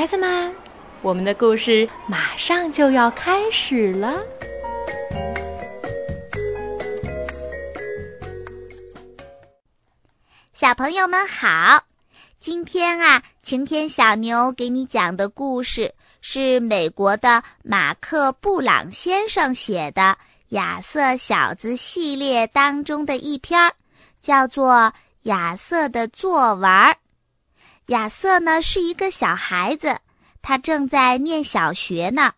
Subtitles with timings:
[0.00, 0.50] 孩子们，
[1.02, 4.18] 我们的故事马上就要开始了。
[10.54, 11.84] 小朋友们好，
[12.38, 20.00] 今天啊，晴天小牛给你讲的故事是美国的马克·布朗先生写的
[20.56, 23.70] 《亚瑟小子》系列当中的一篇，
[24.22, 24.72] 叫做
[25.24, 26.70] 《亚瑟的作文》。
[27.90, 29.98] 亚瑟呢是一个小孩子，
[30.42, 32.32] 他正在念小学呢。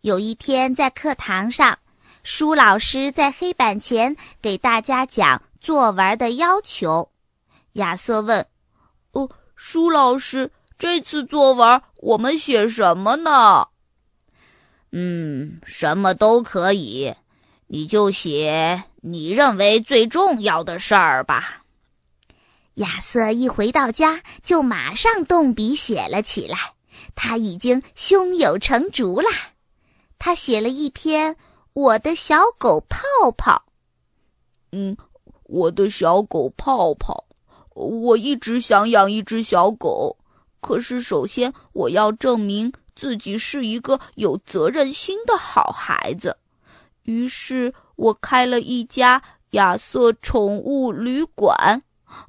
[0.00, 1.78] 有一天在课堂上，
[2.24, 7.08] 舒老师在黑板前给大家讲作文的要求。
[7.74, 8.44] 亚瑟问
[9.12, 13.68] ：“哦，舒老师，这次作文我们写什么呢
[14.90, 17.14] ？”“嗯，什么都可以，
[17.68, 21.58] 你就写你认为最重要的事儿吧。”
[22.80, 26.56] 亚瑟一回到家，就马上动笔写了起来。
[27.14, 29.28] 他已经胸有成竹了。
[30.18, 31.34] 他写了一篇
[31.74, 32.98] 《我的小狗泡
[33.36, 33.52] 泡》。
[34.72, 34.96] 嗯，
[35.44, 37.24] 我的小狗泡泡，
[37.74, 40.16] 我一直想养一只小狗，
[40.60, 46.36] 可是首先我要证明自己是一个有责任心的好孩子。
[47.02, 51.82] 于是我开了一家亚瑟宠物旅馆。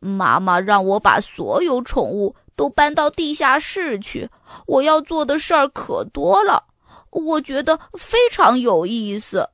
[0.00, 4.28] 妈妈让我把所有宠物都搬到地下室去。
[4.66, 6.62] 我要做的事儿可多了，
[7.10, 9.48] 我觉得非常有意思。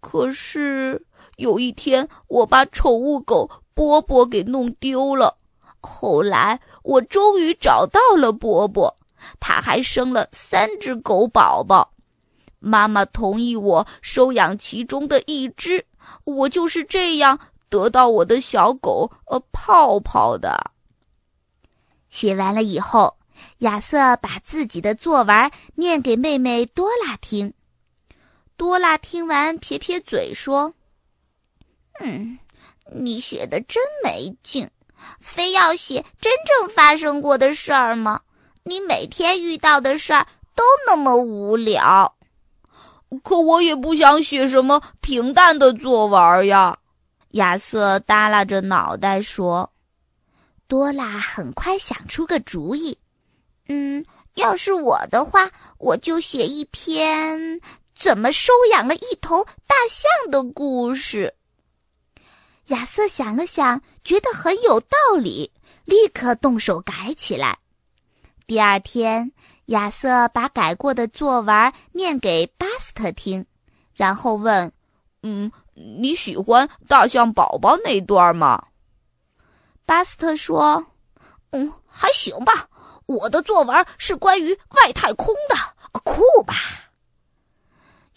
[0.00, 1.04] 可是
[1.36, 5.36] 有一天，我把宠物狗波波给弄丢了。
[5.80, 8.94] 后来我终于找到了波波，
[9.40, 11.90] 它还生了三只狗宝宝。
[12.60, 15.84] 妈妈同意我收养其中的一只。
[16.24, 17.38] 我就是这样。
[17.72, 20.72] 得到我的小狗呃泡泡的。
[22.10, 23.16] 写完了以后，
[23.60, 27.54] 亚瑟把自己的作文念给妹妹多拉听。
[28.58, 30.74] 多拉听完，撇撇嘴说
[32.00, 32.38] ：“嗯，
[32.92, 34.70] 你写的真没劲，
[35.18, 38.20] 非要写真正发生过的事儿吗？
[38.64, 42.14] 你每天遇到的事儿都那么无聊。
[43.24, 46.76] 可我也不想写什么平淡的作文呀。”
[47.32, 49.72] 亚瑟耷拉着脑袋说
[50.68, 52.98] ：“多拉很快想出个主意，
[53.68, 54.04] 嗯，
[54.34, 57.58] 要是我的话，我就写一篇
[57.94, 61.34] 怎么收养了一头大象的故事。”
[62.68, 65.50] 亚瑟想了想，觉得很有道理，
[65.86, 67.58] 立刻动手改起来。
[68.46, 69.32] 第二天，
[69.66, 73.46] 亚瑟把改过的作文念给巴斯特听，
[73.94, 74.70] 然后问
[75.24, 78.68] ：“嗯。”你喜欢大象宝宝那段吗？
[79.86, 80.86] 巴斯特说
[81.50, 82.68] ：“嗯，还行吧。
[83.06, 85.56] 我的作文是关于外太空的，
[86.04, 86.54] 酷吧？”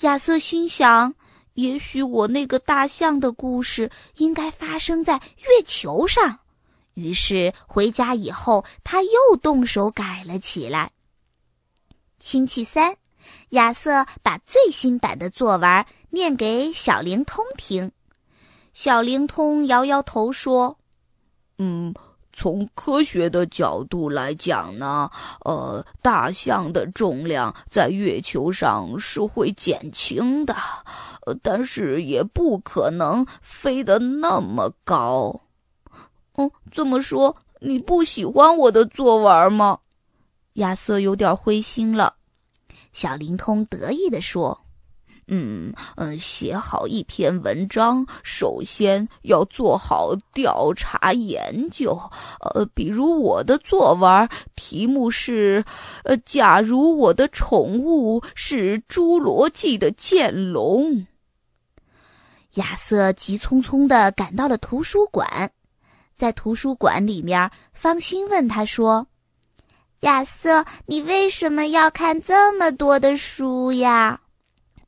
[0.01, 1.16] 亚瑟心想
[1.55, 6.39] ：“也许我那个大象的故事应该发生在月球上。”
[6.93, 10.91] 于是回家以后，他又动手改了起来。
[12.19, 12.97] 星期三。
[13.49, 17.91] 亚瑟把最新版的作文念给小灵通听，
[18.73, 20.77] 小灵通摇摇头说
[21.57, 21.93] ：“嗯，
[22.33, 25.09] 从科学的角度来讲呢，
[25.45, 30.53] 呃，大象的重量在月球上是会减轻的，
[31.25, 35.41] 呃，但是也不可能飞得那么高。
[36.33, 39.79] 哦，这么说你不喜欢我的作文吗？”
[40.55, 42.13] 亚瑟有点灰心了。
[42.95, 44.57] 小灵通得意地说
[45.28, 52.00] ：“嗯嗯，写好一篇文章，首先要做好调查研究。
[52.39, 55.61] 呃，比如我的作文题目是
[56.05, 61.05] ‘呃，假如我的宠物是侏罗纪的剑龙’。”
[62.55, 65.52] 亚瑟急匆匆地赶到了图书馆，
[66.16, 69.05] 在图书馆里面，方心问他说。
[70.05, 74.22] 亚瑟，你为什么要看这么多的书呀？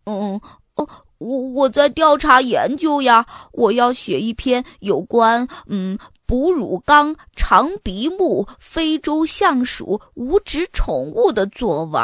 [0.06, 0.40] 嗯，
[0.76, 0.88] 哦，
[1.18, 5.98] 我我在调查研究呀，我要写一篇有关嗯
[6.28, 12.00] 哺乳纲长鼻目非洲象鼠无指宠物的作文。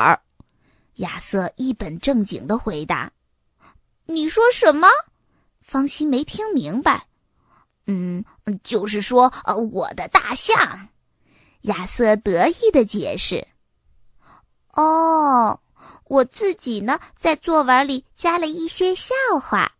[0.95, 3.11] 亚瑟一本正经的回答
[4.07, 4.87] ：“你说什么？”
[5.61, 7.05] 方心没听明白。
[7.85, 8.23] 嗯，
[8.63, 10.57] 就是说，呃，我的大象。
[11.63, 13.45] 亚瑟得意的解释
[14.75, 15.59] ：“哦，
[16.05, 19.71] 我自己呢，在作文里加了一些笑话。”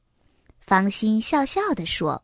[0.65, 2.23] 方心笑笑的说：“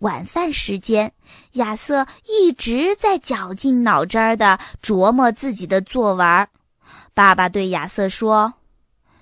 [0.00, 1.12] 晚饭时间，
[1.52, 6.48] 亚瑟一直在绞尽脑汁儿的琢磨自己的作文。
[7.12, 8.54] 爸爸对亚瑟说：“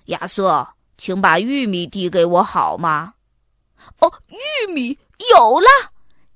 [0.06, 3.14] 亚瑟，请把玉米递给我好吗
[3.98, 4.96] ？”“哦，玉米
[5.32, 5.66] 有了！”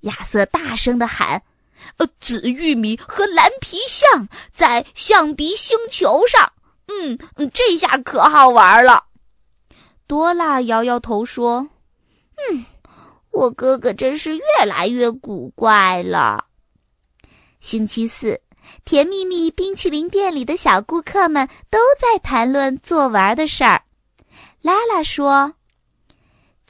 [0.00, 1.40] 亚瑟大声的喊。
[1.98, 6.52] “呃，紫玉米和蓝皮象在象鼻星球上。
[6.88, 7.18] 嗯，
[7.52, 9.04] 这下可好玩了。”
[10.06, 11.68] 多拉摇摇头说
[12.50, 12.64] ：“嗯。”
[13.32, 16.46] 我哥哥真是越来越古怪了。
[17.60, 18.40] 星期四，
[18.84, 23.82] 甜蜜蜜冰淇淋店里的小顾客们都在谈论作文的事儿。
[24.62, 25.54] 拉拉说：“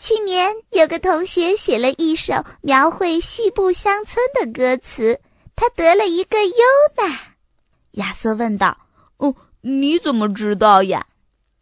[0.01, 5.21] 去年有个同学写了一首描绘西部乡村的歌词，
[5.55, 7.19] 他得了一个优呢。”
[8.01, 8.79] 亚瑟问道
[9.19, 11.07] ：“哦，你怎么知道呀？”“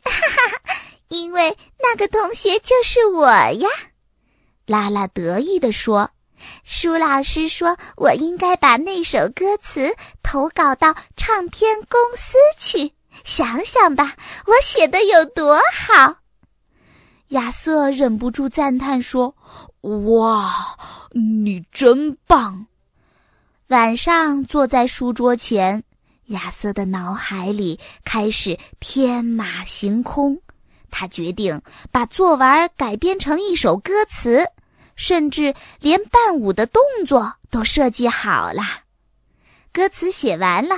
[0.04, 0.72] 哈哈，
[1.08, 3.68] 因为那个同学就是我呀。”
[4.66, 6.12] 拉拉得意地说
[6.62, 12.92] ：“舒老师说，我应该把那首歌词投稿到唱片公司去。
[13.24, 14.14] 想想吧，
[14.46, 16.18] 我写的有多好。”
[17.28, 19.34] 亚瑟忍不住赞叹说
[19.82, 20.76] ：“哇，
[21.12, 22.66] 你真棒！”
[23.68, 25.82] 晚上坐在书桌前，
[26.26, 30.40] 亚瑟的脑海里开始天马行空。
[30.90, 31.60] 他决定
[31.90, 34.44] 把作文改编成一首歌词。
[34.96, 38.62] 甚至连伴舞的动作都设计好了，
[39.72, 40.74] 歌词写完了，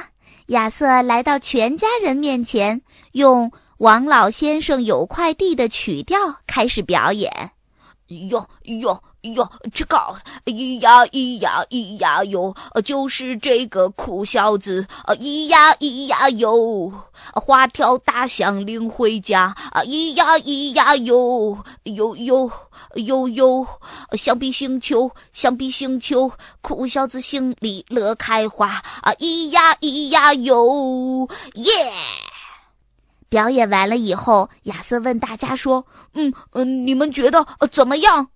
[0.49, 2.83] 亚瑟来到全家人面前，
[3.13, 3.51] 用
[3.81, 7.53] 《王老先生有块地》的曲调开始表演。
[8.09, 9.97] 哟哟哟，这个
[10.45, 12.55] 咿呀咿呀咿呀哟，
[12.85, 14.87] 就是这个苦小子。
[15.07, 16.93] 咿呀咿呀哟，
[17.33, 19.57] 花条大象领回家。
[19.73, 22.53] 咿呀咿呀哟，哟哟
[22.97, 23.67] 哟哟，
[24.13, 28.83] 橡皮星球，橡皮星球，苦小子心里乐开花。
[29.19, 31.93] 咿呀咿呀哟，耶！
[33.31, 38.29] 表演完了以后，亚瑟问大家说：“嗯嗯，你们觉得怎么样？”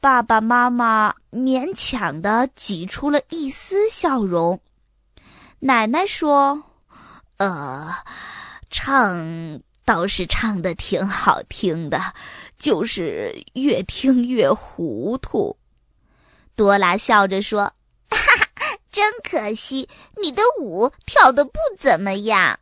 [0.00, 4.60] 爸爸妈妈勉强的挤出了一丝笑容。
[5.58, 6.62] 奶奶说
[7.38, 7.90] ：“呃，
[8.70, 12.00] 唱倒是唱的挺好听的，
[12.58, 15.56] 就是越听越糊涂。”
[16.54, 17.62] 多拉笑着说
[18.10, 18.18] ：“哈
[18.56, 19.88] 哈，真可惜，
[20.22, 22.58] 你的舞跳的不怎么样。”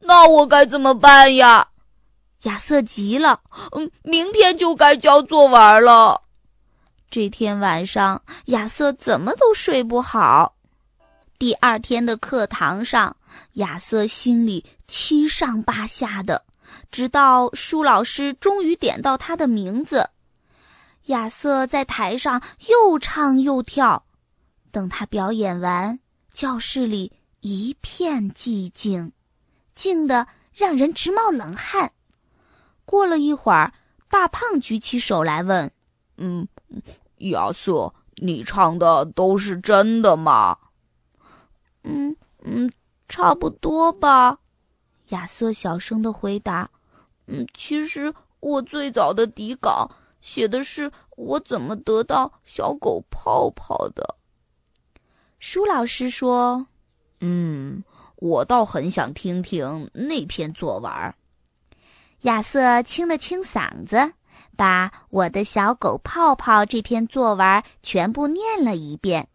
[0.00, 1.68] 那我该怎么办呀？
[2.42, 3.40] 亚瑟急了。
[3.72, 6.22] 嗯，明天就该交作文了。
[7.10, 10.54] 这天晚上，亚瑟怎么都睡不好。
[11.38, 13.16] 第二天的课堂上，
[13.54, 16.44] 亚瑟心里七上八下的，
[16.90, 20.08] 直到舒老师终于点到他的名字。
[21.06, 24.04] 亚瑟在台上又唱又跳。
[24.70, 25.98] 等他表演完，
[26.32, 29.12] 教室里一片寂静。
[29.76, 31.92] 静得让人直冒冷汗。
[32.84, 33.72] 过了一会儿，
[34.08, 35.70] 大胖举起手来问
[36.18, 36.48] ：“嗯，
[37.18, 40.58] 亚瑟，你唱的都是真的吗
[41.84, 42.72] ？”“嗯嗯，
[43.08, 44.38] 差不多吧。”
[45.10, 46.70] 亚瑟小声的回答。
[47.28, 54.16] “嗯，其实我最早的底稿写的是我怎么得到小狗泡泡的。”
[55.38, 56.66] 舒老师说
[57.20, 57.84] ：“嗯。”
[58.16, 60.92] 我倒很想听听那篇作文。
[62.22, 64.12] 亚瑟清了清嗓子，
[64.56, 69.28] 把我的小狗泡泡这篇作文全部念了一遍。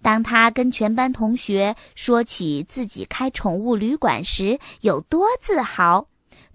[0.00, 6.06] 当他跟全班同学说起自己开宠物旅馆时有多自豪，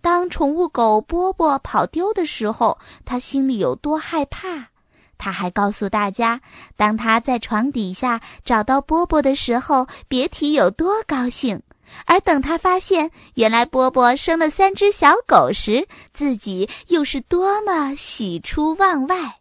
[0.02, 4.70] 当宠物狗波波跑丢的时候，他心里有多害怕。
[5.20, 6.42] 他还告诉大家，
[6.78, 11.60] 当他在床底下找到波波的时候，别提有多高兴；
[12.06, 19.40] 而等他发现原来波波生了三只小狗时，自己又是多么喜出望外。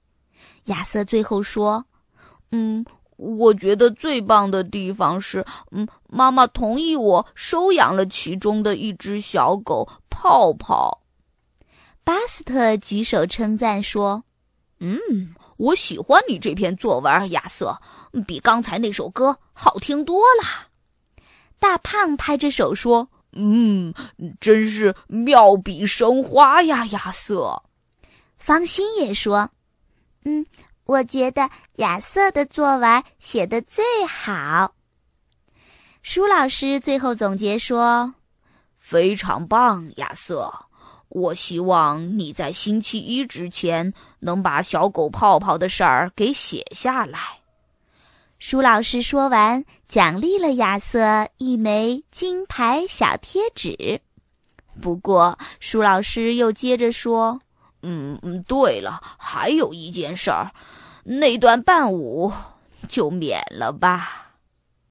[0.65, 1.85] 亚瑟最后说
[2.51, 2.85] ：“嗯，
[3.17, 11.03] 我觉得最棒的地方是，嗯，妈妈同意我收养了其中的一只小狗泡泡。”
[12.03, 14.25] 巴斯特举手称赞说
[14.81, 14.99] ：“嗯。”
[15.59, 17.81] 我喜欢你这篇作文，亚瑟，
[18.27, 20.69] 比刚才那首歌好听多了。
[21.59, 23.93] 大胖拍着手说：“嗯，
[24.41, 27.61] 真是妙笔生花呀，亚瑟。”
[28.39, 29.51] 方心也说
[30.25, 30.47] ：“嗯，
[30.85, 34.75] 我觉得亚瑟的作文写的最好。”
[36.03, 38.15] 舒老师最后总结说
[38.79, 40.68] ：“非常棒，亚瑟。
[41.09, 47.19] 我希望你在星期一之前能把小狗泡泡的事儿给写下来。
[48.39, 54.01] 舒老师说完，奖励了亚瑟一枚金牌小贴纸。
[54.81, 57.41] 不过，舒老师又接着说
[57.83, 60.53] ：“嗯嗯，对了，还有一件事儿，
[61.03, 62.33] 那段伴舞
[62.87, 64.27] 就免了吧。”